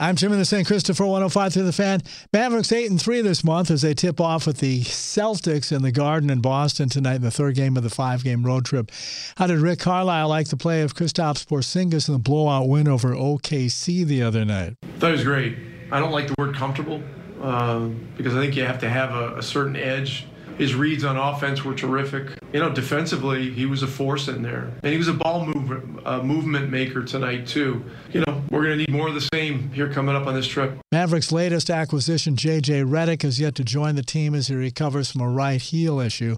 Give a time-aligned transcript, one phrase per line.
[0.00, 0.64] I'm Jim in the St.
[0.64, 2.02] Christopher 105 through the fan.
[2.32, 5.90] Mavericks 8 and 3 this month as they tip off with the Celtics in the
[5.90, 8.92] Garden in Boston tonight in the third game of the five game road trip.
[9.38, 13.12] How did Rick Carlisle like the play of Kristaps Porzingis in the blowout win over
[13.12, 14.76] OKC the other night?
[15.00, 15.58] That was great.
[15.90, 17.02] I don't like the word comfortable
[17.42, 21.16] uh, because I think you have to have a, a certain edge his reads on
[21.16, 22.36] offense were terrific.
[22.52, 24.72] You know, defensively, he was a force in there.
[24.82, 27.84] And he was a ball move, uh, movement maker tonight, too.
[28.12, 30.46] You know, we're going to need more of the same here coming up on this
[30.46, 30.78] trip.
[30.90, 32.82] Mavericks' latest acquisition, J.J.
[32.82, 36.36] Redick, has yet to join the team as he recovers from a right heel issue.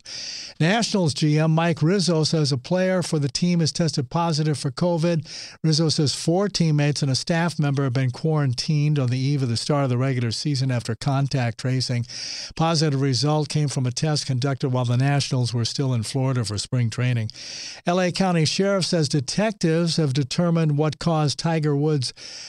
[0.59, 5.27] Nationals GM Mike Rizzo says a player for the team has tested positive for COVID.
[5.63, 9.49] Rizzo says four teammates and a staff member have been quarantined on the eve of
[9.49, 12.05] the start of the regular season after contact tracing.
[12.57, 16.59] Positive result came from a test conducted while the Nationals were still in Florida for
[16.59, 17.31] spring training.
[17.87, 22.00] LA County Sheriff says detectives have determined what caused Tiger Woods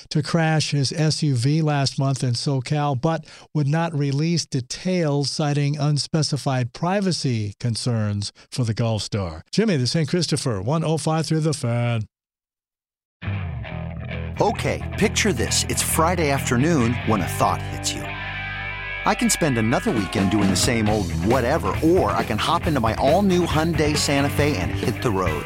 [0.10, 6.74] to crash his SUV last month in SoCal, but would not release details, citing unspecified
[6.74, 9.44] privacy concerns for the Golf star.
[9.52, 10.10] Jimmy, the St.
[10.10, 12.08] Christopher, 105 through the fan.
[14.42, 15.66] Okay, picture this.
[15.70, 18.02] It's Friday afternoon when a thought hits you.
[18.02, 22.80] I can spend another weekend doing the same old whatever, or I can hop into
[22.80, 25.46] my all-new Hyundai Santa Fe and hit the road.